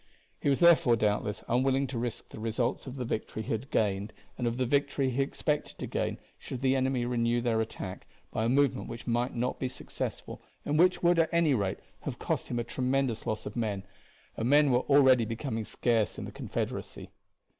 [0.39, 4.13] He was therefore, doubtless, unwilling to risk the results of the victory he had gained
[4.35, 8.45] and of the victory he expected to gain should the enemy renew their attack, by
[8.45, 12.47] a movement which might not be successful, and which would at any rate have cost
[12.47, 13.83] him a tremendous loss of men,
[14.37, 17.11] and men were already becoming scarce in the Confederacy.